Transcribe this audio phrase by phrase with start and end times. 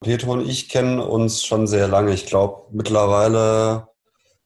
[0.00, 2.14] Petro und ich kennen uns schon sehr lange.
[2.14, 3.88] Ich glaube mittlerweile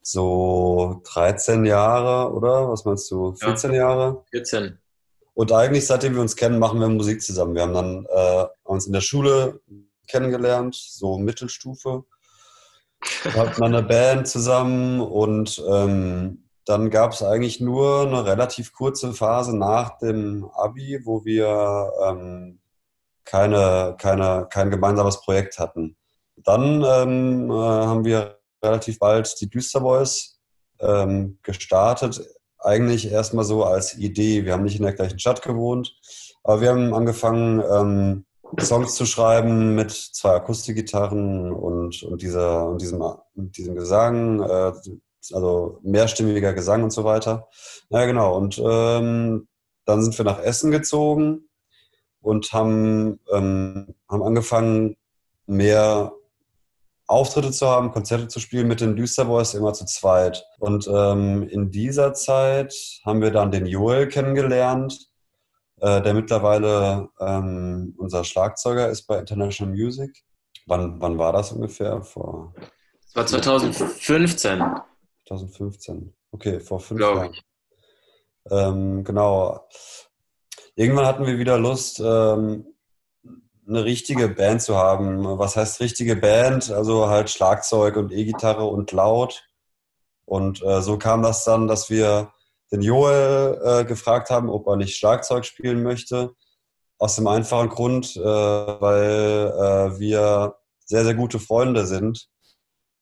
[0.03, 2.69] so 13 Jahre, oder?
[2.69, 3.35] Was meinst du?
[3.35, 4.25] 14 ja, Jahre?
[4.33, 4.79] 14.
[5.33, 7.55] Und eigentlich, seitdem wir uns kennen, machen wir Musik zusammen.
[7.55, 9.61] Wir haben dann äh, uns in der Schule
[10.09, 12.05] kennengelernt, so Mittelstufe.
[13.23, 19.13] Wir hatten eine Band zusammen und ähm, dann gab es eigentlich nur eine relativ kurze
[19.13, 22.61] Phase nach dem Abi, wo wir ähm,
[23.25, 25.97] keine, keine, kein gemeinsames Projekt hatten.
[26.37, 30.41] Dann ähm, äh, haben wir relativ bald die Düsterboys
[30.81, 32.23] ähm, gestartet.
[32.59, 34.45] Eigentlich erstmal so als Idee.
[34.45, 35.95] Wir haben nicht in der gleichen Stadt gewohnt,
[36.43, 38.25] aber wir haben angefangen, ähm,
[38.61, 43.03] Songs zu schreiben mit zwei Akustikgitarren und, und, dieser, und diesem,
[43.35, 44.73] diesem Gesang, äh,
[45.33, 47.49] also mehrstimmiger Gesang und so weiter.
[47.91, 48.37] Ja, genau.
[48.37, 49.49] Und ähm,
[49.87, 51.49] dann sind wir nach Essen gezogen
[52.25, 54.97] und haben, ähm, haben angefangen,
[55.47, 56.13] mehr
[57.07, 60.43] Auftritte zu haben, Konzerte zu spielen mit den Düsterboys immer zu zweit.
[60.59, 65.11] Und ähm, in dieser Zeit haben wir dann den Joel kennengelernt,
[65.83, 70.25] äh, der mittlerweile ähm, unser Schlagzeuger ist bei International Music.
[70.67, 72.01] Wann, wann war das ungefähr?
[72.01, 72.55] Vor
[73.13, 74.65] das war 2015.
[75.29, 76.15] 2015.
[76.31, 77.35] Okay, vor fünf Jahren.
[78.51, 79.69] Ähm, genau
[80.77, 82.67] irgendwann hatten wir wieder Lust, ähm,
[83.67, 85.39] eine richtige Band zu haben.
[85.39, 86.71] Was heißt richtige Band?
[86.71, 89.49] Also halt Schlagzeug und E-Gitarre und laut.
[90.27, 92.33] Und äh, so kam das dann, dass wir
[92.73, 96.35] den Joel äh, gefragt haben, ob er nicht Schlagzeug spielen möchte.
[96.99, 102.29] Aus dem einfachen Grund, äh, weil äh, wir sehr, sehr gute Freunde sind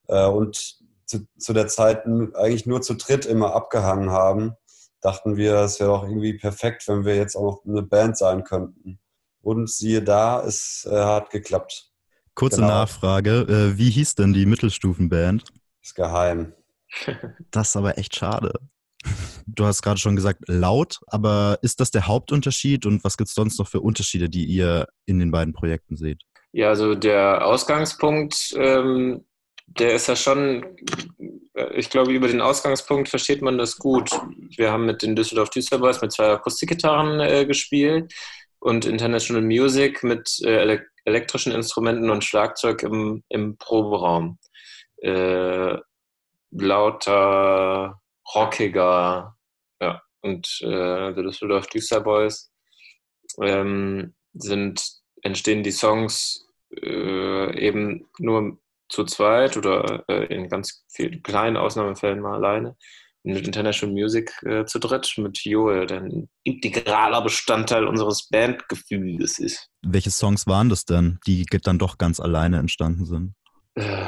[0.08, 4.56] äh, und zu, zu der Zeit eigentlich nur zu dritt immer abgehangen haben
[5.02, 8.44] dachten wir, es wäre doch irgendwie perfekt, wenn wir jetzt auch noch eine Band sein
[8.44, 8.98] könnten.
[9.42, 11.90] Und siehe da, es äh, hat geklappt.
[12.34, 12.68] Kurze genau.
[12.68, 15.52] Nachfrage, äh, wie hieß denn die Mittelstufenband?
[15.82, 16.54] Ist geheim.
[17.50, 18.52] Das ist aber echt schade.
[19.46, 23.34] Du hast gerade schon gesagt, laut, aber ist das der Hauptunterschied und was gibt es
[23.34, 26.22] sonst noch für Unterschiede, die ihr in den beiden Projekten seht?
[26.52, 29.24] Ja, also der Ausgangspunkt ähm,
[29.78, 30.76] der ist ja schon,
[31.74, 34.10] ich glaube, über den Ausgangspunkt versteht man das gut.
[34.56, 38.12] Wir haben mit den Düsseldorf Düsterboys mit zwei Akustikgitarren äh, gespielt
[38.58, 44.38] und International Music mit äh, elektrischen Instrumenten und Schlagzeug im, im Proberaum.
[44.98, 45.78] Äh,
[46.50, 48.00] lauter,
[48.34, 49.36] rockiger,
[49.80, 50.02] ja.
[50.20, 52.52] Und äh, die Düsseldorf Düsterboys
[53.40, 54.84] ähm, sind,
[55.22, 56.46] entstehen die Songs
[56.80, 58.58] äh, eben nur
[58.92, 62.76] zu zweit oder äh, in ganz vielen kleinen Ausnahmefällen mal alleine.
[63.24, 69.38] Und mit International Music äh, zu dritt, mit Joel, der ein integraler Bestandteil unseres Bandgefüges
[69.38, 69.68] ist.
[69.82, 73.34] Welche Songs waren das denn, die dann doch ganz alleine entstanden sind?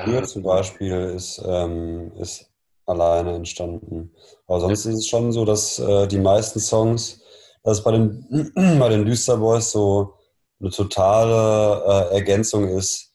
[0.05, 2.50] Hier zum Beispiel ist, ähm, ist
[2.87, 4.12] alleine entstanden.
[4.47, 4.91] Aber sonst ja.
[4.91, 7.23] ist es schon so, dass äh, die meisten Songs,
[7.62, 10.15] dass bei den, bei den Düster Boys so
[10.61, 13.13] eine totale äh, Ergänzung ist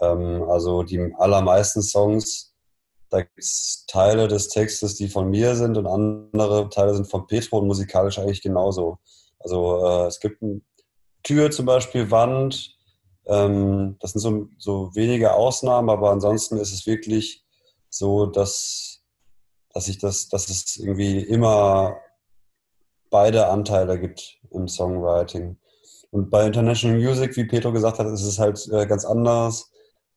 [0.00, 2.54] ähm, also die allermeisten Songs,
[3.10, 7.26] da gibt es Teile des Textes, die von mir sind und andere Teile sind von
[7.26, 8.98] Petro und musikalisch eigentlich genauso.
[9.38, 10.60] Also äh, es gibt eine
[11.22, 12.76] Tür zum Beispiel, Wand,
[13.26, 17.44] ähm, das sind so, so wenige Ausnahmen, aber ansonsten ist es wirklich
[17.88, 19.02] so, dass,
[19.72, 21.96] dass ich das, dass es irgendwie immer
[23.10, 25.58] beide Anteile gibt im Songwriting.
[26.10, 29.70] Und bei International Music, wie Petro gesagt hat, ist es halt äh, ganz anders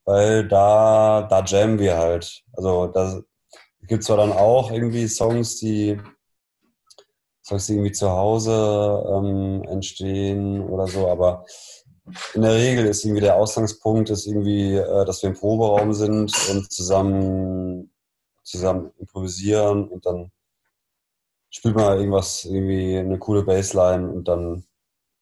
[0.10, 2.44] weil da, da jammen wir halt.
[2.54, 3.22] Also da
[3.84, 6.02] gibt es zwar dann auch irgendwie Songs, die
[7.46, 11.46] Songs, die irgendwie zu Hause ähm, entstehen oder so, aber
[12.34, 16.34] in der Regel ist irgendwie der Ausgangspunkt ist irgendwie, äh, dass wir im Proberaum sind
[16.50, 17.94] und zusammen,
[18.42, 20.32] zusammen improvisieren und dann
[21.52, 24.64] spielt man irgendwas, irgendwie eine coole Bassline und dann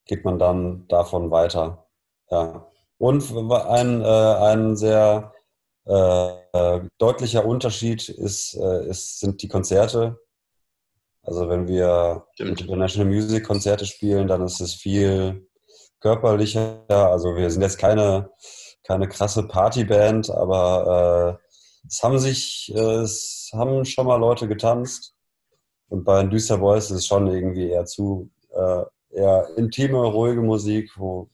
[0.06, 1.86] geht man dann davon weiter.
[2.30, 2.70] Ja.
[2.98, 5.32] Und ein, äh, ein sehr
[5.84, 10.18] äh, deutlicher Unterschied ist, äh, ist, sind die Konzerte.
[11.22, 15.46] Also wenn wir International Music Konzerte spielen, dann ist es viel
[16.00, 16.84] körperlicher.
[16.88, 18.30] Also wir sind jetzt keine,
[18.82, 25.14] keine krasse Partyband, aber äh, es haben sich, äh, es haben schon mal Leute getanzt.
[25.88, 30.90] Und bei Düster Boys ist es schon irgendwie eher zu, äh, eher intime, ruhige Musik,
[30.96, 31.30] wo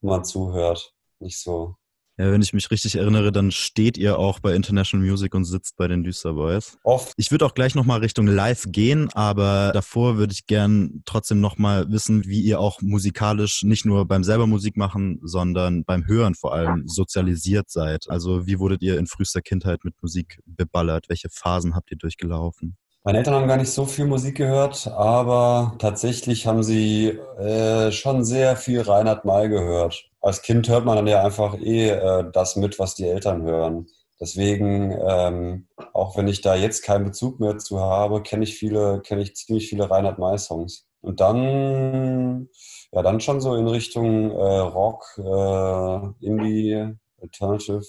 [0.00, 1.76] man zuhört nicht so
[2.18, 5.76] Ja, wenn ich mich richtig erinnere, dann steht ihr auch bei International Music und sitzt
[5.76, 6.78] bei den Düster Boys.
[6.82, 7.12] Oft.
[7.16, 11.90] Ich würde auch gleich nochmal Richtung Live gehen, aber davor würde ich gern trotzdem nochmal
[11.90, 16.54] wissen, wie ihr auch musikalisch nicht nur beim selber Musik machen, sondern beim Hören vor
[16.54, 18.08] allem sozialisiert seid.
[18.08, 21.08] Also wie wurdet ihr in frühester Kindheit mit Musik beballert?
[21.08, 22.76] Welche Phasen habt ihr durchgelaufen?
[23.06, 28.24] Meine Eltern haben gar nicht so viel Musik gehört, aber tatsächlich haben sie äh, schon
[28.24, 30.10] sehr viel Reinhard May gehört.
[30.26, 33.86] Als Kind hört man dann ja einfach eh äh, das mit, was die Eltern hören.
[34.20, 39.02] Deswegen, ähm, auch wenn ich da jetzt keinen Bezug mehr zu habe, kenne ich viele,
[39.02, 40.84] kenne ich ziemlich viele Reinhard May Songs.
[41.00, 42.48] Und dann,
[42.90, 47.84] ja, dann schon so in Richtung äh, Rock, äh, Indie, Alternative,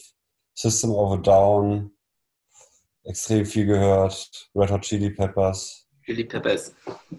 [0.54, 1.90] System of a Down,
[3.04, 4.52] extrem viel gehört.
[4.54, 5.88] Red Hot Chili Peppers.
[6.06, 6.76] Chili Peppers.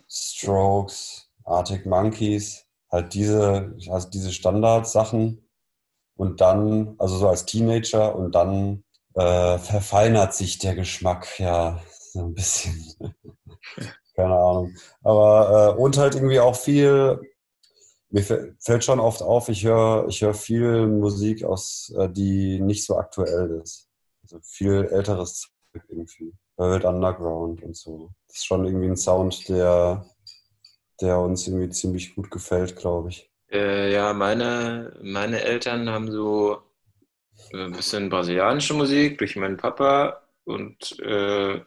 [0.06, 2.67] Strokes, Arctic Monkeys.
[2.90, 5.44] Halt diese, also diese Standardsachen.
[6.16, 8.82] Und dann, also so als Teenager und dann
[9.14, 11.80] äh, verfeinert sich der Geschmack ja
[12.12, 12.94] so ein bisschen.
[14.16, 14.74] Keine Ahnung.
[15.02, 17.20] Aber äh, und halt irgendwie auch viel,
[18.10, 22.84] mir fällt schon oft auf, ich höre ich hör viel Musik aus, äh, die nicht
[22.84, 23.88] so aktuell ist.
[24.22, 25.50] Also viel älteres
[25.88, 26.34] irgendwie.
[26.56, 28.10] Velvet Underground und so.
[28.26, 30.04] Das ist schon irgendwie ein Sound, der,
[31.00, 33.30] der uns irgendwie ziemlich gut gefällt, glaube ich.
[33.50, 36.62] Äh, ja, meine, meine Eltern haben so
[37.52, 41.60] äh, ein bisschen brasilianische Musik durch meinen Papa und äh,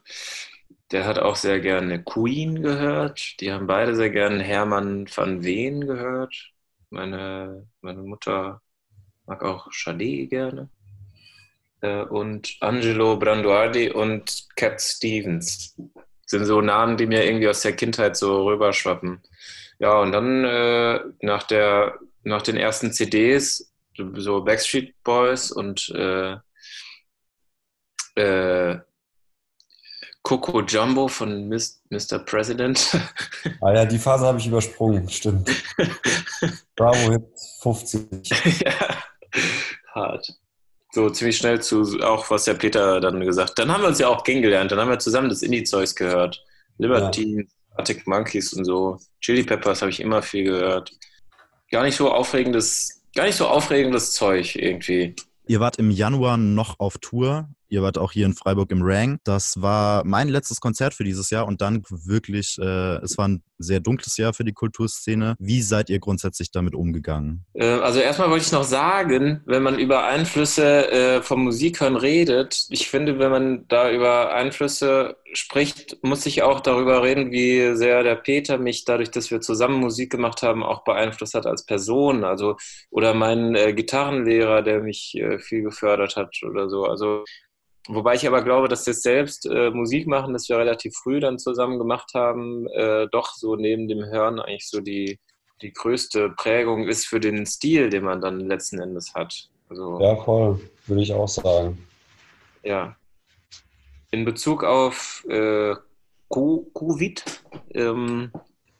[0.91, 3.39] der hat auch sehr gerne Queen gehört.
[3.39, 6.51] Die haben beide sehr gerne Hermann van Veen gehört.
[6.89, 8.61] Meine, meine Mutter
[9.25, 10.69] mag auch Chalet gerne.
[11.81, 15.75] Äh, und Angelo Branduardi und Cat Stevens.
[16.31, 19.21] Sind so Namen, die mir irgendwie aus der Kindheit so rüberschwappen.
[19.79, 23.71] Ja, und dann äh, nach, der, nach den ersten CDs,
[24.15, 26.37] so Backstreet Boys und äh,
[28.15, 28.79] äh,
[30.23, 32.19] Coco Jumbo von Mr.
[32.25, 32.97] President.
[33.59, 35.49] Ah ja, die Phase habe ich übersprungen, stimmt.
[36.75, 37.25] Bravo Hit
[37.61, 38.29] 50.
[38.61, 39.03] ja,
[39.93, 40.40] hart
[40.93, 43.59] so ziemlich schnell zu, auch was der Peter dann gesagt hat.
[43.59, 46.43] Dann haben wir uns ja auch kennengelernt, dann haben wir zusammen das Indie-Zeugs gehört.
[46.77, 47.47] Libertine, ja.
[47.77, 48.99] Arctic Monkeys und so.
[49.21, 50.91] Chili Peppers habe ich immer viel gehört.
[51.69, 55.15] Gar nicht so aufregendes, gar nicht so aufregendes Zeug irgendwie.
[55.47, 59.19] Ihr wart im Januar noch auf Tour Ihr wart auch hier in Freiburg im Rang.
[59.23, 63.43] Das war mein letztes Konzert für dieses Jahr und dann wirklich, äh, es war ein
[63.61, 65.35] sehr dunkles Jahr für die Kulturszene.
[65.39, 67.45] Wie seid ihr grundsätzlich damit umgegangen?
[67.53, 72.65] Äh, also erstmal wollte ich noch sagen, wenn man über Einflüsse äh, vom Musikhören redet,
[72.69, 78.03] ich finde, wenn man da über Einflüsse spricht, muss ich auch darüber reden, wie sehr
[78.03, 82.23] der Peter mich dadurch, dass wir zusammen Musik gemacht haben, auch beeinflusst hat als Person.
[82.23, 82.57] Also
[82.89, 86.85] oder mein äh, Gitarrenlehrer, der mich viel gefördert hat oder so.
[86.85, 87.23] Also
[87.87, 91.39] Wobei ich aber glaube, dass das selbst äh, Musik machen, das wir relativ früh dann
[91.39, 95.19] zusammen gemacht haben, äh, doch so neben dem Hören eigentlich so die,
[95.61, 99.49] die größte Prägung ist für den Stil, den man dann letzten Endes hat.
[99.69, 101.87] Also, ja, voll, würde ich auch sagen.
[102.63, 102.95] Ja.
[104.11, 105.73] In Bezug auf äh,
[106.29, 107.23] Covid,
[107.73, 108.31] ähm,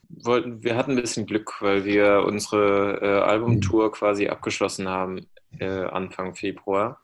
[0.08, 5.26] wollten, wir hatten ein bisschen Glück, weil wir unsere äh, Albumtour quasi abgeschlossen haben
[5.58, 7.02] äh, Anfang Februar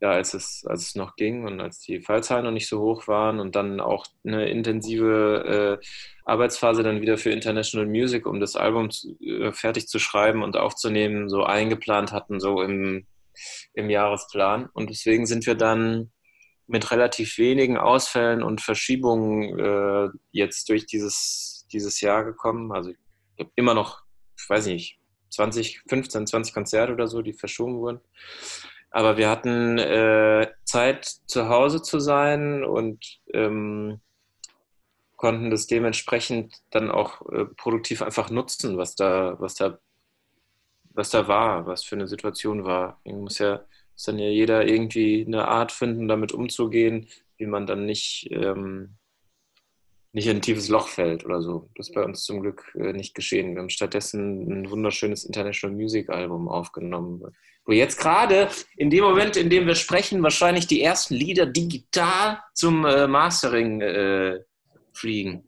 [0.00, 3.06] ja, als es, als es noch ging und als die Fallzahlen noch nicht so hoch
[3.06, 5.86] waren und dann auch eine intensive äh,
[6.24, 10.56] Arbeitsphase dann wieder für International Music, um das Album zu, äh, fertig zu schreiben und
[10.56, 13.06] aufzunehmen, so eingeplant hatten, so im,
[13.74, 14.70] im Jahresplan.
[14.72, 16.10] Und deswegen sind wir dann
[16.66, 22.72] mit relativ wenigen Ausfällen und Verschiebungen äh, jetzt durch dieses, dieses Jahr gekommen.
[22.72, 22.92] Also
[23.54, 24.02] immer noch,
[24.38, 24.98] ich weiß nicht,
[25.30, 28.00] 20, 15, 20 Konzerte oder so, die verschoben wurden.
[28.90, 34.00] Aber wir hatten äh, Zeit, zu Hause zu sein und ähm,
[35.16, 39.78] konnten das dementsprechend dann auch äh, produktiv einfach nutzen, was da, was da,
[40.92, 43.00] was da war, was für eine Situation war.
[43.04, 43.64] Irgendwie muss ja
[44.00, 47.06] muss dann ja jeder irgendwie eine Art finden, damit umzugehen,
[47.36, 48.96] wie man dann nicht ähm,
[50.12, 51.70] nicht in ein tiefes Loch fällt oder so.
[51.76, 53.54] Das ist bei uns zum Glück äh, nicht geschehen.
[53.54, 57.22] Wir haben stattdessen ein wunderschönes International Music Album aufgenommen,
[57.64, 62.38] wo jetzt gerade in dem Moment, in dem wir sprechen, wahrscheinlich die ersten Lieder digital
[62.54, 64.40] zum äh, Mastering äh,
[64.92, 65.44] fliegen.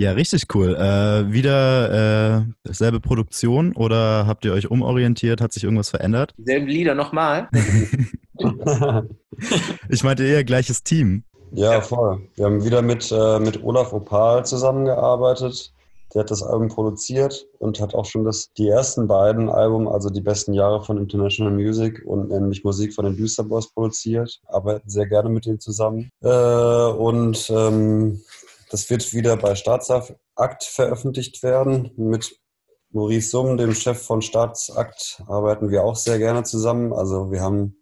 [0.00, 0.76] Ja, richtig cool.
[0.76, 5.40] Äh, wieder äh, selbe Produktion oder habt ihr euch umorientiert?
[5.40, 6.34] Hat sich irgendwas verändert?
[6.38, 7.48] Selben Lieder nochmal?
[9.88, 11.24] ich meinte eher gleiches Team.
[11.52, 12.28] Ja, voll.
[12.36, 15.72] Wir haben wieder mit, äh, mit Olaf Opal zusammengearbeitet.
[16.14, 20.08] Der hat das Album produziert und hat auch schon das, die ersten beiden Alben, also
[20.08, 24.40] die besten Jahre von International Music und nämlich Musik von den Düsterboys produziert.
[24.46, 26.10] Arbeiten sehr gerne mit ihm zusammen.
[26.22, 28.22] Äh, und ähm,
[28.70, 31.90] das wird wieder bei Staatsakt veröffentlicht werden.
[31.96, 32.38] Mit
[32.90, 36.94] Maurice Summ, dem Chef von Staatsakt, arbeiten wir auch sehr gerne zusammen.
[36.94, 37.76] Also wir haben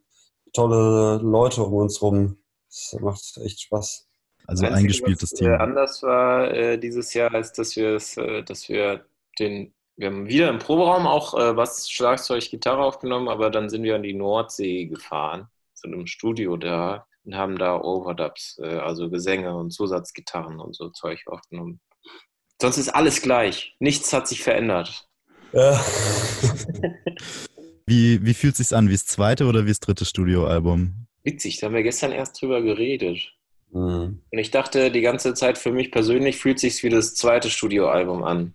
[0.52, 2.38] tolle Leute um uns rum.
[2.76, 4.06] Das macht echt Spaß.
[4.46, 5.50] Also Einzige, eingespieltes was, Team.
[5.50, 9.06] Äh, anders war äh, dieses Jahr, als dass wir es, äh, dass wir
[9.38, 13.82] den, wir haben wieder im Proberaum auch äh, was Schlagzeug, Gitarre aufgenommen, aber dann sind
[13.82, 19.10] wir an die Nordsee gefahren, zu einem Studio da und haben da Overdubs, äh, also
[19.10, 21.80] Gesänge und Zusatzgitarren und so Zeug aufgenommen.
[22.60, 23.74] Sonst ist alles gleich.
[23.80, 25.08] Nichts hat sich verändert.
[25.52, 25.72] Ja.
[27.86, 28.88] wie, wie fühlt es sich an?
[28.88, 31.05] Wie das zweite oder wie das dritte Studioalbum?
[31.26, 33.34] Witzig, da haben wir gestern erst drüber geredet.
[33.72, 34.22] Mhm.
[34.30, 38.22] Und ich dachte die ganze Zeit, für mich persönlich fühlt sich wie das zweite Studioalbum
[38.22, 38.54] an.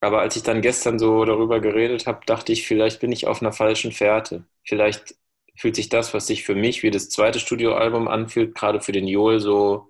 [0.00, 3.40] Aber als ich dann gestern so darüber geredet habe, dachte ich, vielleicht bin ich auf
[3.40, 4.44] einer falschen Fährte.
[4.64, 5.14] Vielleicht
[5.56, 9.06] fühlt sich das, was sich für mich wie das zweite Studioalbum anfühlt, gerade für den
[9.06, 9.88] Joel so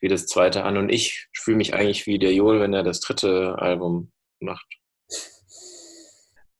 [0.00, 0.78] wie das zweite an.
[0.78, 4.77] Und ich fühle mich eigentlich wie der Joel, wenn er das dritte Album macht.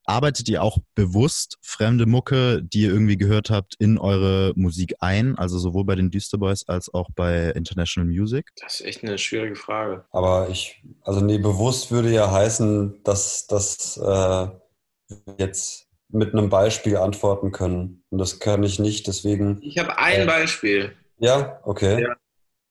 [0.08, 5.36] Arbeitet ihr auch bewusst fremde Mucke, die ihr irgendwie gehört habt, in eure Musik ein?
[5.36, 8.48] Also sowohl bei den Düsterboys als auch bei International Music?
[8.58, 10.06] Das ist echt eine schwierige Frage.
[10.10, 14.46] Aber ich, also nee, bewusst würde ja heißen, dass das äh,
[15.36, 18.02] jetzt mit einem Beispiel antworten können.
[18.08, 19.60] Und das kann ich nicht, deswegen.
[19.60, 20.96] Ich habe ein äh, Beispiel.
[21.18, 22.02] Ja, okay.
[22.02, 22.16] Ja.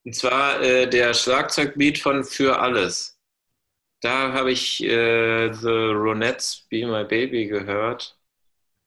[0.04, 3.17] Und zwar äh, der Schlagzeugbeat von Für Alles.
[4.02, 8.18] Da habe ich äh, The Ronettes Be My Baby gehört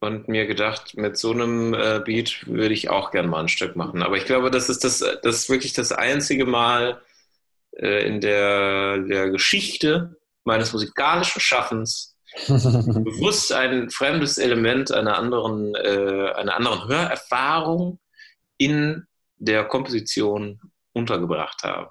[0.01, 3.77] und mir gedacht, mit so einem äh, Beat würde ich auch gerne mal ein Stück
[3.77, 4.03] machen.
[4.03, 7.03] Aber ich glaube, das ist, das, das ist wirklich das einzige Mal
[7.77, 16.31] äh, in der, der Geschichte meines musikalischen Schaffens, bewusst ein fremdes Element einer anderen, äh,
[16.35, 17.99] einer anderen Hörerfahrung
[18.57, 19.05] in
[19.37, 20.61] der Komposition
[20.93, 21.91] untergebracht habe.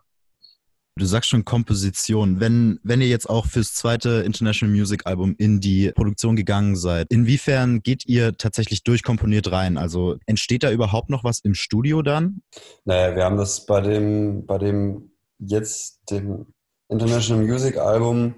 [0.99, 2.41] Du sagst schon Komposition.
[2.41, 7.07] Wenn, wenn ihr jetzt auch fürs zweite International Music Album in die Produktion gegangen seid,
[7.09, 9.77] inwiefern geht ihr tatsächlich durchkomponiert rein?
[9.77, 12.41] Also entsteht da überhaupt noch was im Studio dann?
[12.83, 16.47] Naja, wir haben das bei dem, bei dem jetzt dem
[16.89, 18.33] International Music Album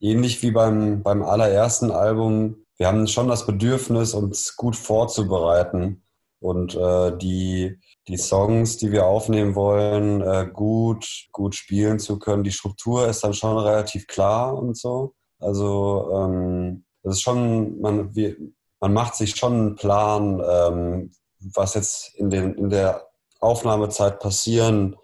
[0.00, 2.56] ähnlich wie beim, beim allerersten Album.
[2.76, 6.02] Wir haben schon das Bedürfnis, uns gut vorzubereiten
[6.40, 12.44] und äh, die, die Songs, die wir aufnehmen wollen, äh, gut, gut spielen zu können.
[12.44, 15.14] Die Struktur ist dann schon relativ klar und so.
[15.38, 18.36] Also ähm, das ist schon, man, wie,
[18.80, 21.12] man macht sich schon einen Plan, ähm,
[21.54, 23.06] was jetzt in, den, in der
[23.40, 24.96] Aufnahmezeit passieren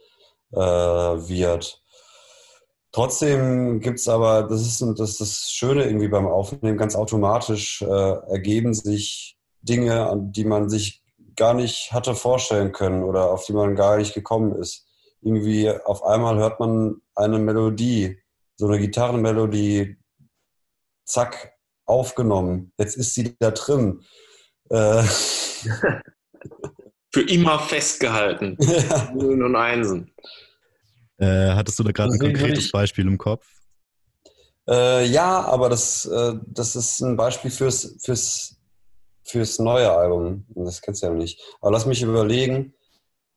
[0.52, 1.82] äh, wird.
[2.92, 7.82] Trotzdem gibt es aber, das ist, das ist das Schöne irgendwie beim Aufnehmen, ganz automatisch
[7.82, 11.01] äh, ergeben sich Dinge, an die man sich
[11.36, 14.86] gar nicht hatte vorstellen können oder auf die man gar nicht gekommen ist.
[15.20, 18.20] Irgendwie auf einmal hört man eine Melodie,
[18.56, 19.96] so eine Gitarrenmelodie,
[21.04, 21.52] zack,
[21.86, 22.72] aufgenommen.
[22.78, 24.02] Jetzt ist sie da drin.
[24.70, 25.02] Äh.
[27.14, 28.56] Für immer festgehalten.
[28.60, 29.12] Ja.
[29.14, 30.10] Nullen und Einsen.
[31.18, 33.46] Äh, hattest du da gerade ein konkretes ich, Beispiel im Kopf?
[34.68, 38.56] Äh, ja, aber das, äh, das ist ein Beispiel fürs, fürs
[39.24, 40.46] fürs neue Album.
[40.54, 41.40] Das kennst du ja noch nicht.
[41.60, 42.74] Aber lass mich überlegen.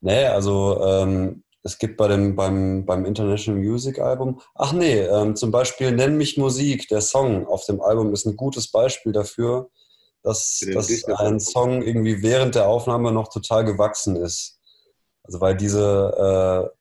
[0.01, 5.35] Nee, also ähm, es gibt bei dem, beim, beim International Music Album, ach nee, ähm,
[5.35, 9.71] zum Beispiel Nenn mich Musik, der Song auf dem Album ist ein gutes Beispiel dafür,
[10.21, 14.59] dass, dass ein Song irgendwie während der Aufnahme noch total gewachsen ist.
[15.23, 16.71] Also weil diese,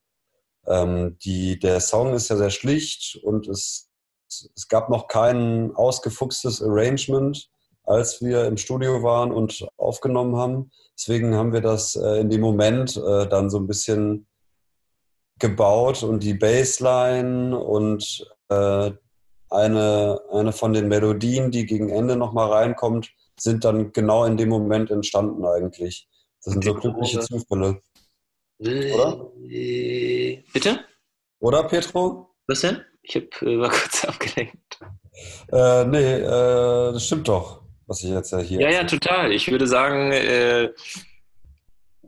[0.67, 3.89] äh, ähm, die, der Song ist ja sehr schlicht und es,
[4.29, 7.51] es gab noch kein ausgefuchstes Arrangement
[7.85, 10.71] als wir im Studio waren und aufgenommen haben.
[10.97, 14.27] Deswegen haben wir das äh, in dem Moment äh, dann so ein bisschen
[15.39, 18.91] gebaut und die Bassline und äh,
[19.51, 24.49] eine, eine von den Melodien, die gegen Ende nochmal reinkommt, sind dann genau in dem
[24.49, 26.09] Moment entstanden eigentlich.
[26.45, 27.81] Das sind so glückliche Zufälle.
[28.59, 29.31] Oder?
[30.53, 30.81] Bitte?
[31.41, 32.31] Oder, Petro?
[32.47, 32.81] Was denn?
[33.03, 34.79] Ich hab, äh, war kurz abgelenkt.
[35.53, 38.61] Äh, nee, äh, das stimmt doch was ich jetzt ja hier.
[38.61, 39.33] Ja, ja, total.
[39.33, 40.71] Ich würde sagen, äh,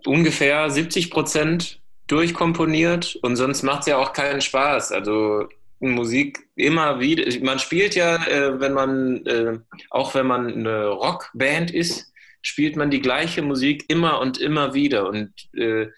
[0.05, 4.93] ungefähr 70 Prozent durchkomponiert und sonst macht es ja auch keinen Spaß.
[4.93, 5.49] Also
[5.81, 7.25] Musik immer wieder.
[7.45, 9.59] Man spielt ja, äh, wenn man, äh,
[9.91, 15.09] auch wenn man eine Rockband ist, spielt man die gleiche Musik immer und immer wieder
[15.09, 15.89] und äh,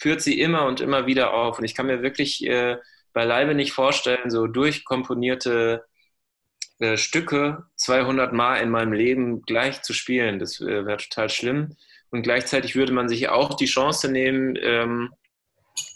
[0.00, 1.58] führt sie immer und immer wieder auf.
[1.58, 2.76] Und ich kann mir wirklich äh,
[3.12, 5.84] beileibe nicht vorstellen, so durchkomponierte
[6.80, 10.38] äh, Stücke 200 Mal in meinem Leben gleich zu spielen.
[10.38, 11.76] Das äh, wäre total schlimm.
[12.10, 15.10] Und gleichzeitig würde man sich auch die Chance nehmen, ähm,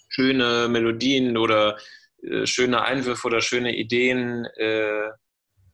[0.09, 1.79] schöne Melodien oder
[2.23, 5.11] äh, schöne Einwürfe oder schöne Ideen äh,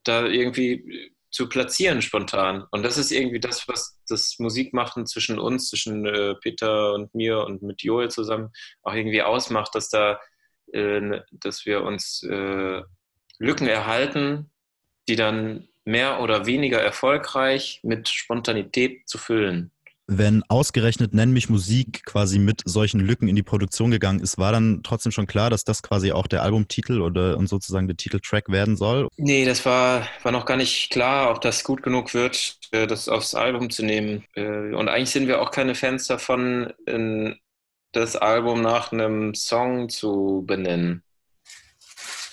[0.04, 2.64] da irgendwie zu platzieren spontan.
[2.70, 7.40] Und das ist irgendwie das, was das Musikmachen zwischen uns, zwischen äh, Peter und mir
[7.40, 8.50] und mit Joel zusammen
[8.82, 10.20] auch irgendwie ausmacht, dass da,
[10.72, 12.22] äh, dass wir uns
[13.38, 14.50] Lücken erhalten,
[15.08, 19.70] die dann mehr oder weniger erfolgreich mit Spontanität zu füllen
[20.06, 24.52] wenn ausgerechnet Nenn mich Musik quasi mit solchen Lücken in die Produktion gegangen ist, war
[24.52, 28.50] dann trotzdem schon klar, dass das quasi auch der Albumtitel oder und sozusagen der Titeltrack
[28.50, 29.08] werden soll?
[29.16, 33.08] Nee, das war, war noch gar nicht klar, ob das gut genug wird, äh, das
[33.08, 34.24] aufs Album zu nehmen.
[34.34, 36.72] Äh, und eigentlich sind wir auch keine Fans davon,
[37.92, 41.02] das Album nach einem Song zu benennen.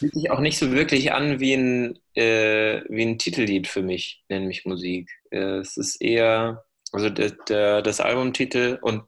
[0.02, 4.24] Fühlt sich auch nicht so wirklich an wie ein, äh, wie ein Titellied für mich,
[4.30, 5.12] Nenn mich Musik.
[5.30, 9.04] Äh, es ist eher also der, der, das Albumtitel und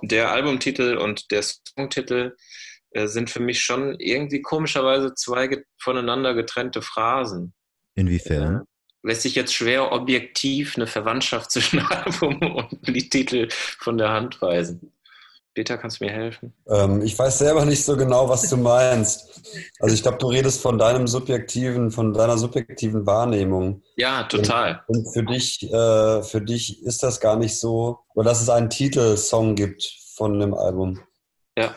[0.00, 2.36] der Albumtitel und der Songtitel
[2.92, 7.52] äh, sind für mich schon irgendwie komischerweise zwei get voneinander getrennte Phrasen.
[7.96, 8.62] Inwiefern?
[8.62, 14.40] Äh, lässt sich jetzt schwer objektiv eine Verwandtschaft zwischen Album und Liedtitel von der Hand
[14.40, 14.90] weisen.
[15.54, 16.54] Peter, kannst du mir helfen?
[16.68, 19.42] Ähm, ich weiß selber nicht so genau, was du meinst.
[19.80, 23.82] Also ich glaube, du redest von deinem subjektiven, von deiner subjektiven Wahrnehmung.
[23.96, 24.82] Ja, total.
[24.86, 28.48] Und, und für dich, äh, für dich ist das gar nicht so, oder dass es
[28.48, 29.82] einen Titelsong gibt
[30.14, 31.00] von dem Album.
[31.58, 31.74] Ja.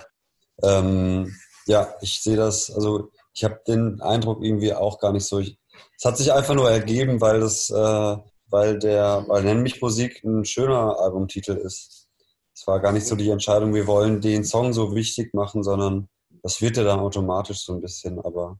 [0.62, 5.40] Ähm, ja, ich sehe das, also ich habe den Eindruck irgendwie auch gar nicht so.
[5.40, 10.24] es hat sich einfach nur ergeben, weil das, äh, weil der, weil Nenn mich Musik
[10.24, 12.03] ein schöner Albumtitel ist.
[12.66, 16.08] War gar nicht so die Entscheidung, wir wollen den Song so wichtig machen, sondern
[16.44, 18.58] das wird ja dann automatisch so ein bisschen, aber.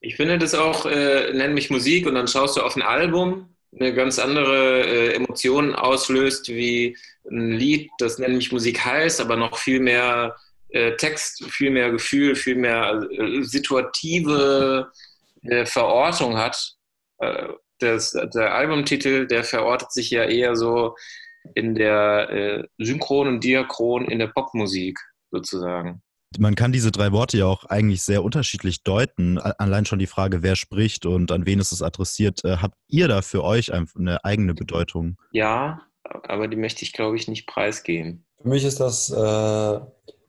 [0.00, 3.54] Ich finde das auch, äh, nenn mich Musik und dann schaust du auf ein Album,
[3.78, 6.96] eine ganz andere äh, Emotion auslöst wie
[7.30, 10.36] ein Lied, das nenn mich Musik heißt, aber noch viel mehr
[10.70, 14.90] äh, Text, viel mehr Gefühl, viel mehr äh, situative
[15.42, 16.74] äh, Verortung hat.
[17.18, 20.94] Äh, das, der Albumtitel, der verortet sich ja eher so
[21.54, 24.98] in der äh, Synchron und Diachron in der Popmusik
[25.30, 26.02] sozusagen.
[26.38, 29.38] Man kann diese drei Worte ja auch eigentlich sehr unterschiedlich deuten.
[29.38, 32.44] Allein schon die Frage, wer spricht und an wen ist es adressiert.
[32.44, 35.16] Äh, habt ihr da für euch eine eigene Bedeutung?
[35.32, 38.24] Ja, aber die möchte ich, glaube ich, nicht preisgeben.
[38.40, 39.80] Für mich ist das äh,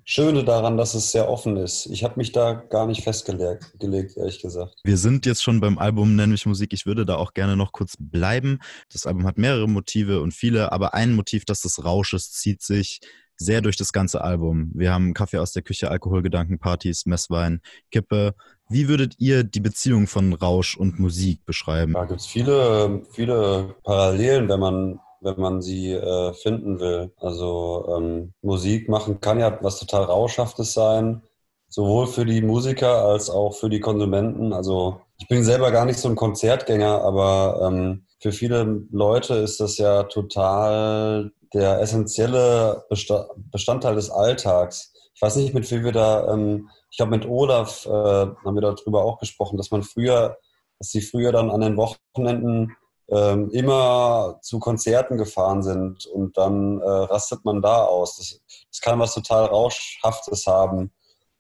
[0.04, 1.86] Schöne daran, dass es sehr offen ist.
[1.88, 4.76] Ich habe mich da gar nicht festgelegt, ehrlich gesagt.
[4.84, 6.74] Wir sind jetzt schon beim Album Nenn mich Musik.
[6.74, 8.60] Ich würde da auch gerne noch kurz bleiben.
[8.92, 13.00] Das Album hat mehrere Motive und viele, aber ein Motiv, das des Rausches, zieht sich
[13.38, 14.72] sehr durch das ganze Album.
[14.74, 17.62] Wir haben Kaffee aus der Küche, Alkoholgedanken, Partys, Messwein,
[17.92, 18.36] Kippe.
[18.70, 21.94] Wie würdet ihr die Beziehung von Rausch und Musik beschreiben?
[21.94, 27.12] Da gibt es viele, viele Parallelen, wenn man wenn man sie äh, finden will.
[27.18, 31.22] Also ähm, Musik machen kann ja was total Rauschhaftes sein,
[31.70, 34.52] sowohl für die Musiker als auch für die Konsumenten.
[34.52, 39.60] Also ich bin selber gar nicht so ein Konzertgänger, aber ähm, für viele Leute ist
[39.60, 44.94] das ja total der essentielle Bestandteil des Alltags.
[45.14, 48.62] Ich weiß nicht, mit wem wir da, ähm, ich glaube mit Olaf äh, haben wir
[48.62, 50.38] darüber auch gesprochen, dass man früher,
[50.80, 52.76] dass sie früher dann an den Wochenenden
[53.12, 58.18] ähm, immer zu Konzerten gefahren sind und dann äh, rastet man da aus.
[58.18, 60.92] Das, das, kann was total Rauschhaftes haben.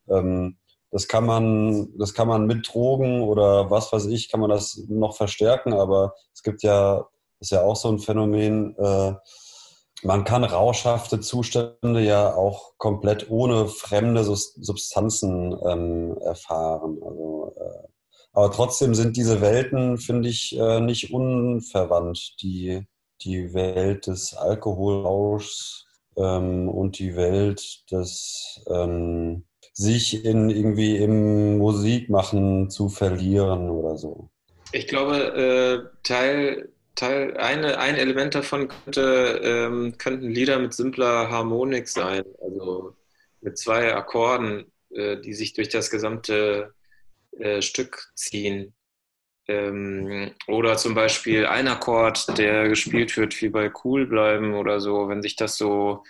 [0.10, 0.58] Ähm,
[0.92, 4.84] das kann man, das kann man mit Drogen oder was weiß ich, kann man das
[4.90, 7.08] noch verstärken, aber es gibt ja,
[7.40, 9.14] ist ja auch so ein Phänomen, äh,
[10.04, 17.00] man kann rauschhafte Zustände ja auch komplett ohne fremde Substanzen ähm, erfahren.
[17.04, 17.88] Also äh,
[18.34, 22.42] aber trotzdem sind diese Welten, finde ich, äh, nicht unverwandt.
[22.42, 22.86] Die,
[23.22, 25.86] die Welt des Alkoholrauschs
[26.18, 34.30] ähm, und die Welt des ähm, sich in irgendwie im Musikmachen zu verlieren oder so.
[34.72, 41.30] Ich glaube, äh, Teil, Teil eine, ein Element davon könnte, ähm, könnten Lieder mit simpler
[41.30, 42.96] Harmonik sein, also
[43.42, 46.74] mit zwei Akkorden, äh, die sich durch das gesamte
[47.40, 48.74] äh, Stück ziehen.
[49.48, 55.10] Ähm, oder zum Beispiel ein Akkord, der gespielt wird wie bei Cool bleiben oder so,
[55.10, 56.04] wenn sich das so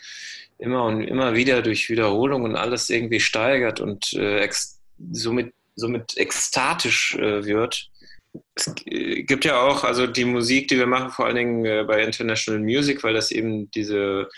[0.57, 4.47] immer und immer wieder durch Wiederholung und alles irgendwie steigert und äh,
[5.11, 7.89] somit, somit ekstatisch äh, wird.
[8.53, 12.03] Es gibt ja auch, also die Musik, die wir machen, vor allen Dingen äh, bei
[12.03, 14.29] International Music, weil das eben diese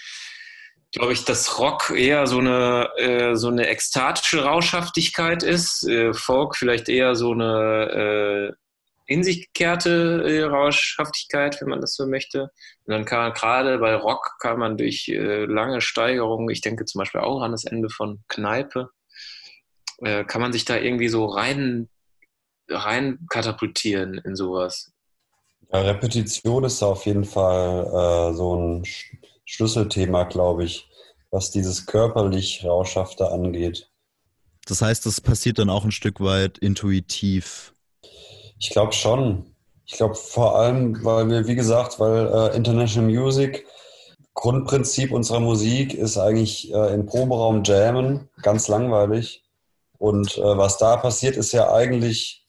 [0.93, 6.55] glaube ich, dass Rock eher so eine, äh, so eine ekstatische Rauschhaftigkeit ist, äh, Folk
[6.55, 8.55] vielleicht eher so eine äh,
[9.05, 12.43] in sich gekehrte äh, Rauschhaftigkeit, wenn man das so möchte.
[12.85, 16.85] Und dann kann man gerade bei Rock kann man durch äh, lange Steigerungen, ich denke
[16.85, 18.89] zum Beispiel auch an das Ende von Kneipe,
[19.97, 21.89] äh, kann man sich da irgendwie so rein,
[22.69, 24.91] rein katapultieren in sowas.
[25.71, 28.85] Ja, Repetition ist auf jeden Fall so ein
[29.53, 30.89] Schlüsselthema, glaube ich,
[31.29, 33.87] was dieses körperlich Rauschhafte angeht.
[34.65, 37.73] Das heißt, das passiert dann auch ein Stück weit intuitiv.
[38.57, 39.45] Ich glaube schon.
[39.85, 43.67] Ich glaube vor allem, weil wir, wie gesagt, weil äh, International Music,
[44.33, 49.43] Grundprinzip unserer Musik ist eigentlich äh, im Proberaum jammen, ganz langweilig.
[49.99, 52.43] Und äh, was da passiert, ist ja eigentlich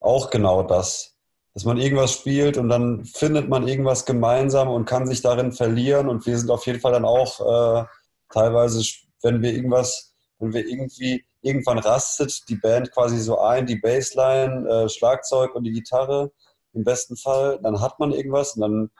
[0.00, 1.09] auch genau das.
[1.54, 6.08] Dass man irgendwas spielt und dann findet man irgendwas gemeinsam und kann sich darin verlieren.
[6.08, 7.84] Und wir sind auf jeden Fall dann auch äh,
[8.32, 8.82] teilweise,
[9.22, 14.68] wenn wir irgendwas, wenn wir irgendwie irgendwann rastet die Band quasi so ein, die Bassline,
[14.68, 16.30] äh, Schlagzeug und die Gitarre
[16.72, 17.58] im besten Fall.
[17.62, 18.90] Dann hat man irgendwas und dann,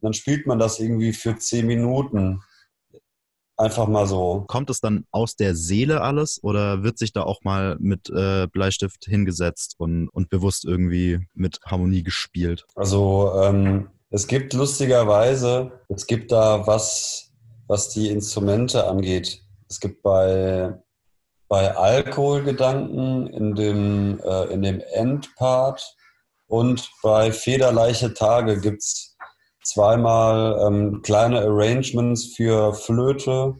[0.00, 2.42] dann spielt man das irgendwie für zehn Minuten.
[3.58, 4.44] Einfach mal so.
[4.46, 8.46] Kommt es dann aus der Seele alles oder wird sich da auch mal mit äh,
[8.46, 12.64] Bleistift hingesetzt und, und bewusst irgendwie mit Harmonie gespielt?
[12.76, 17.32] Also ähm, es gibt lustigerweise, es gibt da was,
[17.66, 19.42] was die Instrumente angeht.
[19.68, 20.78] Es gibt bei
[21.48, 25.96] bei Alkoholgedanken in dem, äh, in dem Endpart
[26.46, 29.07] und bei Federleiche Tage gibt es
[29.62, 33.56] zweimal ähm, kleine Arrangements für Flöte,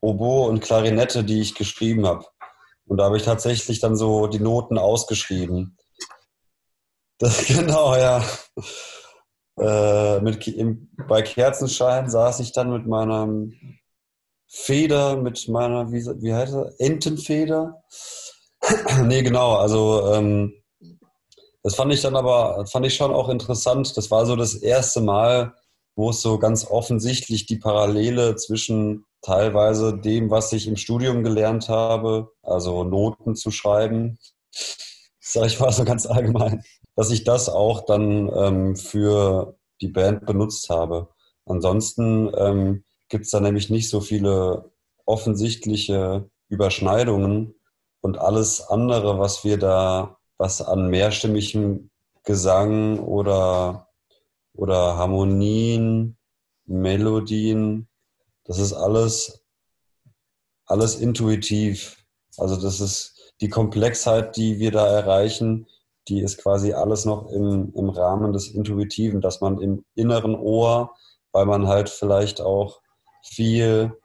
[0.00, 2.24] Oboe und Klarinette, die ich geschrieben habe.
[2.86, 5.76] Und da habe ich tatsächlich dann so die Noten ausgeschrieben.
[7.18, 8.24] Das, genau, ja.
[9.56, 13.54] Äh, mit, im, bei Kerzenschein saß ich dann mit meinem
[14.54, 16.72] Feder mit meiner, wie, wie heißt er?
[16.78, 17.82] Entenfeder.
[19.02, 20.54] nee, genau, also ähm,
[21.64, 23.96] das fand ich dann aber, fand ich schon auch interessant.
[23.96, 25.54] Das war so das erste Mal,
[25.96, 31.70] wo es so ganz offensichtlich die Parallele zwischen teilweise dem, was ich im Studium gelernt
[31.70, 34.18] habe, also Noten zu schreiben,
[35.20, 36.62] sage ich mal so ganz allgemein,
[36.96, 41.08] dass ich das auch dann ähm, für die Band benutzt habe.
[41.46, 44.70] Ansonsten ähm, gibt es da nämlich nicht so viele
[45.06, 47.54] offensichtliche Überschneidungen
[48.02, 51.88] und alles andere, was wir da, was an mehrstimmigem
[52.22, 53.88] Gesang oder,
[54.52, 56.18] oder Harmonien,
[56.66, 57.88] Melodien,
[58.44, 59.42] das ist alles,
[60.66, 61.96] alles intuitiv.
[62.36, 65.66] Also das ist die Komplexheit, die wir da erreichen,
[66.08, 70.94] die ist quasi alles noch im, im Rahmen des Intuitiven, dass man im inneren Ohr,
[71.32, 72.82] weil man halt vielleicht auch
[73.22, 73.96] viel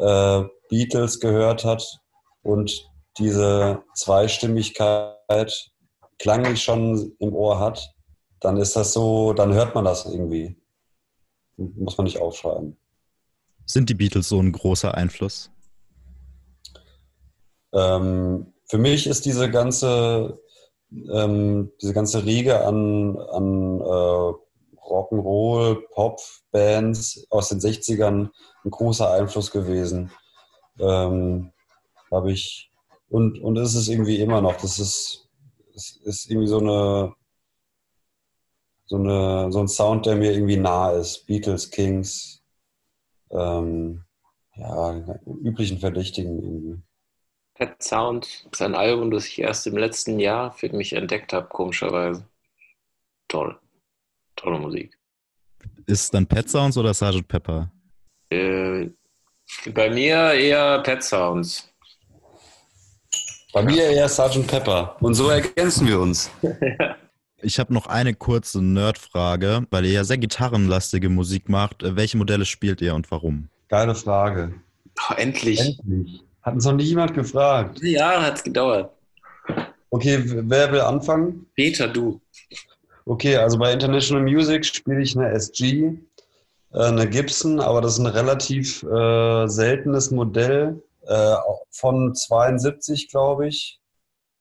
[0.00, 2.00] äh, Beatles gehört hat
[2.42, 2.87] und
[3.18, 5.70] diese Zweistimmigkeit
[6.18, 7.94] klanglich schon im Ohr hat,
[8.40, 10.56] dann ist das so, dann hört man das irgendwie.
[11.56, 12.76] Muss man nicht aufschreiben.
[13.66, 15.50] Sind die Beatles so ein großer Einfluss?
[17.72, 20.40] Ähm, für mich ist diese ganze,
[21.12, 24.32] ähm, diese ganze Riege an, an äh,
[24.88, 28.30] Rock'n'Roll, Pop-Bands aus den 60ern
[28.64, 30.10] ein großer Einfluss gewesen.
[30.78, 31.52] Ähm,
[32.10, 32.67] Habe ich
[33.08, 34.56] und, und ist es irgendwie immer noch.
[34.60, 35.28] Das ist,
[35.74, 37.14] das ist irgendwie so eine,
[38.86, 41.26] so eine so ein Sound, der mir irgendwie nah ist.
[41.26, 42.42] Beatles, Kings,
[43.30, 44.04] ähm,
[44.56, 46.82] ja, üblichen Verdächtigen irgendwie.
[47.54, 51.48] Pet Sound ist ein Album, das ich erst im letzten Jahr für mich entdeckt habe,
[51.48, 52.24] komischerweise.
[53.26, 53.58] Toll.
[54.36, 54.96] Tolle Musik.
[55.86, 57.26] Ist dann Pet Sounds oder Sgt.
[57.26, 57.72] Pepper?
[58.30, 58.90] Äh,
[59.74, 61.68] bei mir eher Pet Sounds.
[63.58, 64.46] Bei mir eher Sgt.
[64.46, 64.94] Pepper.
[65.00, 66.30] Und so ergänzen wir uns.
[67.40, 71.84] Ich habe noch eine kurze Nerdfrage, weil ihr ja sehr gitarrenlastige Musik macht.
[71.84, 73.48] Welche Modelle spielt ihr und warum?
[73.68, 74.54] Geile Frage.
[75.08, 75.60] Oh, endlich.
[75.60, 76.24] Endlich.
[76.42, 77.78] Hat uns noch nie jemand gefragt.
[77.80, 78.90] Ja, hat es gedauert.
[79.90, 81.46] Okay, wer will anfangen?
[81.54, 82.20] Peter, du.
[83.04, 85.92] Okay, also bei International Music spiele ich eine SG,
[86.72, 91.36] äh, eine Gibson, aber das ist ein relativ äh, seltenes Modell äh,
[91.70, 93.80] von 72, glaube ich.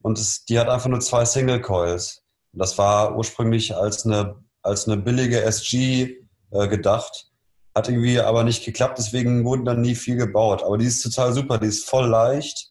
[0.02, 2.24] Und das, die hat einfach nur zwei Single Coils.
[2.54, 6.18] Das war ursprünglich als eine, als eine billige SG
[6.52, 7.32] äh, gedacht.
[7.76, 10.64] Hat irgendwie aber nicht geklappt, deswegen wurden dann nie viel gebaut.
[10.64, 12.70] Aber die ist total super, die ist voll leicht.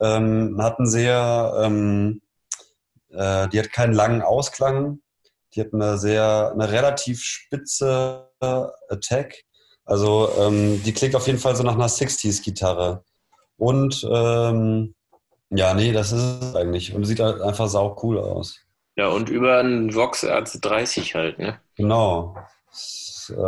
[0.00, 2.22] Ähm, hat einen sehr, ähm,
[3.10, 5.00] äh, die hat keinen langen Ausklang,
[5.54, 9.44] die hat eine sehr, eine relativ spitze Attack
[9.84, 13.04] Also ähm, die klingt auf jeden Fall so nach einer 60s-Gitarre.
[13.62, 14.92] Und ähm,
[15.50, 16.92] ja, nee, das ist es eigentlich.
[16.94, 18.58] Und sieht halt einfach sau cool aus.
[18.96, 21.60] Ja, und über einen Vox RC30 halt, ne?
[21.76, 22.36] Genau.
[22.68, 23.40] Das, äh,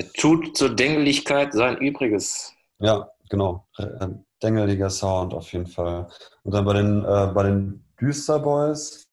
[0.00, 2.52] Er tut zur Dängeligkeit sein Übriges.
[2.80, 3.64] ja, genau.
[3.78, 4.08] Äh,
[4.42, 6.08] Dengeliger Sound auf jeden Fall.
[6.42, 9.06] Und dann bei den, äh, bei den Düsterboys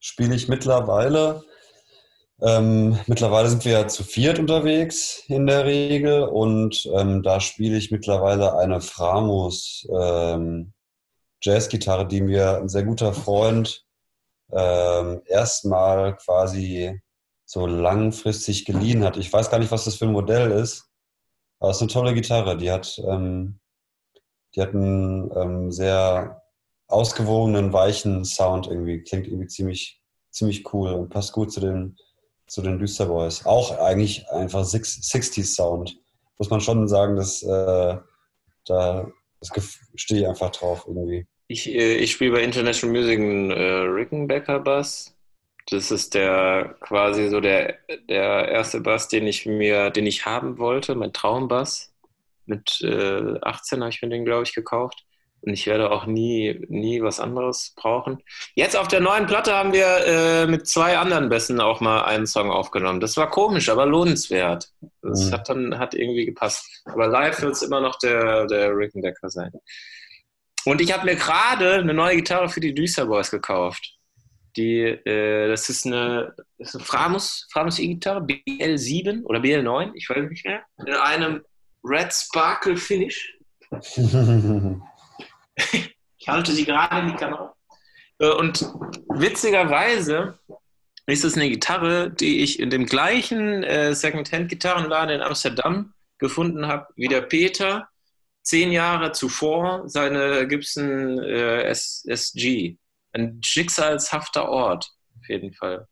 [0.00, 1.44] spiele ich mittlerweile.
[2.44, 7.78] Ähm, mittlerweile sind wir ja zu viert unterwegs in der Regel und ähm, da spiele
[7.78, 10.74] ich mittlerweile eine Framus ähm,
[11.40, 13.86] Jazzgitarre, die mir ein sehr guter Freund
[14.52, 17.00] ähm, erstmal quasi
[17.46, 19.16] so langfristig geliehen hat.
[19.16, 20.90] Ich weiß gar nicht, was das für ein Modell ist,
[21.60, 22.58] aber es ist eine tolle Gitarre.
[22.58, 23.58] Die hat, ähm,
[24.54, 26.42] die hat einen ähm, sehr
[26.88, 29.02] ausgewogenen, weichen Sound irgendwie.
[29.02, 31.96] Klingt irgendwie ziemlich, ziemlich cool und passt gut zu den,
[32.46, 33.46] zu den Düsterboys.
[33.46, 35.98] Auch eigentlich einfach 60s Sound.
[36.38, 37.96] Muss man schon sagen, dass äh,
[38.66, 39.12] da
[39.52, 41.26] das stehe ich einfach drauf irgendwie.
[41.48, 45.16] Ich, äh, ich spiele bei International Music einen äh, Rickenbacker Bass.
[45.70, 47.78] Das ist der quasi so der,
[48.08, 51.92] der erste Bass, den ich mir, den ich haben wollte, mein Traumbass.
[52.46, 55.04] Mit äh, 18 habe ich mir den, glaube ich, gekauft.
[55.46, 58.22] Und ich werde auch nie, nie was anderes brauchen.
[58.54, 62.26] Jetzt auf der neuen Platte haben wir äh, mit zwei anderen Bässen auch mal einen
[62.26, 63.00] Song aufgenommen.
[63.00, 64.70] Das war komisch, aber lohnenswert.
[65.02, 65.32] Das Mhm.
[65.32, 66.82] hat dann hat irgendwie gepasst.
[66.86, 69.52] Aber live wird es immer noch der, der Rickenbacker sein.
[70.64, 73.98] Und ich habe mir gerade eine neue Gitarre für die Düster Boys gekauft.
[74.56, 80.08] Die, äh, das ist eine, das ist eine Framus, Framus E-Gitarre, BL7 oder BL9, ich
[80.08, 80.62] weiß nicht mehr.
[80.86, 81.42] In einem
[81.84, 83.36] Red Sparkle Finish.
[86.16, 87.54] Ich halte sie gerade in die Kamera.
[88.18, 88.66] Äh, Und
[89.10, 90.38] witzigerweise
[91.06, 96.86] ist es eine Gitarre, die ich in dem gleichen äh, Second-Hand-Gitarrenladen in Amsterdam gefunden habe,
[96.96, 97.88] wie der Peter
[98.42, 102.78] zehn Jahre zuvor seine Gibson äh, SG.
[103.12, 105.86] Ein schicksalshafter Ort, auf jeden Fall.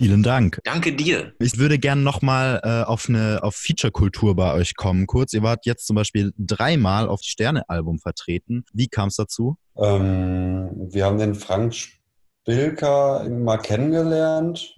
[0.00, 0.60] Vielen Dank.
[0.64, 1.34] Danke dir.
[1.40, 5.06] Ich würde gerne nochmal äh, auf eine auf Feature-Kultur bei euch kommen.
[5.06, 8.64] Kurz, ihr wart jetzt zum Beispiel dreimal auf Sterne-Album vertreten.
[8.72, 9.58] Wie kam es dazu?
[9.76, 14.74] Ähm, wir haben den Frank Spilker mal kennengelernt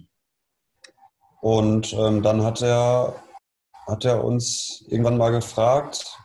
[1.39, 3.15] und ähm, dann hat er,
[3.87, 6.17] hat er uns irgendwann mal gefragt,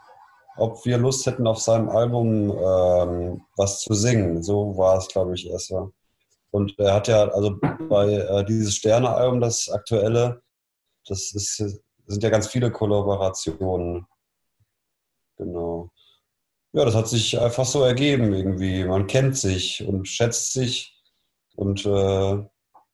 [0.57, 4.43] ob wir Lust hätten, auf seinem Album ähm, was zu singen.
[4.43, 5.73] So war es, glaube ich, erst.
[6.51, 7.59] Und er hat ja, also
[7.89, 10.43] bei äh, dieses Sterne-Album, das aktuelle,
[11.07, 11.57] das ist,
[12.07, 14.07] sind ja ganz viele Kollaborationen.
[15.37, 15.91] Genau.
[16.73, 18.85] Ja, das hat sich einfach so ergeben irgendwie.
[18.85, 20.99] Man kennt sich und schätzt sich
[21.57, 22.45] und äh,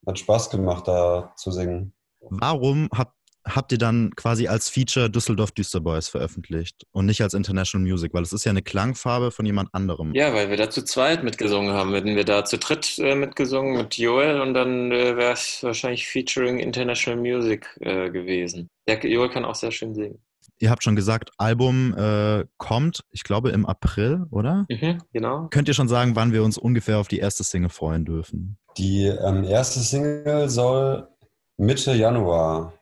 [0.06, 1.92] hat Spaß gemacht, da zu singen.
[2.20, 7.86] Warum habt, habt ihr dann quasi als Feature Düsseldorf Düsterboys veröffentlicht und nicht als International
[7.86, 8.14] Music?
[8.14, 10.14] Weil es ist ja eine Klangfarbe von jemand anderem.
[10.14, 11.92] Ja, weil wir da zu zweit mitgesungen haben.
[11.92, 16.06] Hätten wir da zu dritt äh, mitgesungen mit Joel und dann äh, wäre es wahrscheinlich
[16.06, 18.68] featuring International Music äh, gewesen.
[18.86, 20.18] Der Joel kann auch sehr schön singen.
[20.58, 24.66] Ihr habt schon gesagt, Album äh, kommt, ich glaube, im April, oder?
[24.70, 25.48] Mhm, genau.
[25.50, 28.56] Könnt ihr schon sagen, wann wir uns ungefähr auf die erste Single freuen dürfen?
[28.78, 31.08] Die ähm, erste Single soll
[31.56, 32.72] Mitte Januar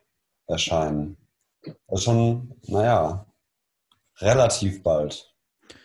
[0.47, 1.17] erscheinen.
[1.87, 3.25] Also schon, naja,
[4.19, 5.33] relativ bald.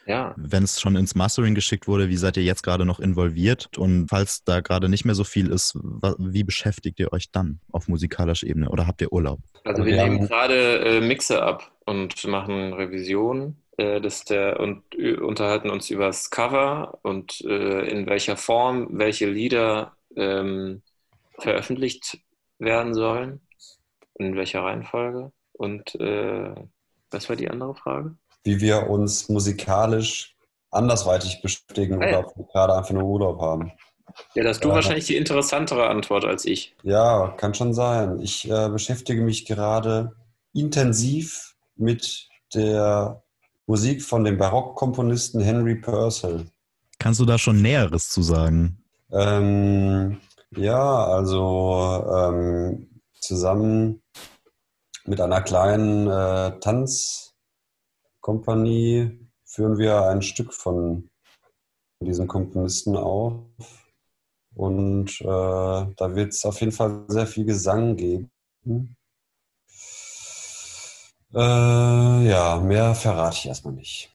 [0.06, 0.34] Ja.
[0.36, 3.76] Wenn es schon ins Mastering geschickt wurde, wie seid ihr jetzt gerade noch involviert?
[3.76, 7.88] Und falls da gerade nicht mehr so viel ist, wie beschäftigt ihr euch dann auf
[7.88, 8.70] musikalischer Ebene?
[8.70, 9.40] Oder habt ihr Urlaub?
[9.64, 14.82] Also Wir wir nehmen gerade äh, Mixe ab und machen Revision äh, des der und
[14.94, 20.82] äh, unterhalten uns über das Cover und äh, in welcher Form welche Lieder ähm,
[21.38, 22.18] veröffentlicht
[22.58, 23.40] werden sollen,
[24.18, 25.32] in welcher Reihenfolge.
[25.52, 26.54] Und äh,
[27.10, 28.16] was war die andere Frage?
[28.44, 30.36] Wie wir uns musikalisch
[30.70, 32.18] andersweitig beschäftigen Ah, ja.
[32.18, 33.72] oder ob wir gerade einfach nur Urlaub haben.
[34.34, 34.74] Ja, da hast du Ja.
[34.74, 36.74] wahrscheinlich die interessantere Antwort als ich.
[36.82, 38.20] Ja, kann schon sein.
[38.20, 40.12] Ich äh, beschäftige mich gerade
[40.52, 43.22] intensiv mit der
[43.66, 46.46] Musik von dem Barockkomponisten Henry Purcell.
[46.98, 48.82] Kannst du da schon Näheres zu sagen?
[49.12, 50.18] Ähm,
[50.56, 54.02] ja, also ähm, zusammen
[55.08, 61.08] mit einer kleinen äh, Tanzkompanie führen wir ein Stück von
[62.00, 63.40] diesem Komponisten auf.
[64.54, 68.30] Und äh, da wird es auf jeden Fall sehr viel Gesang geben.
[71.34, 74.06] Äh, ja, mehr verrate ich erstmal nicht.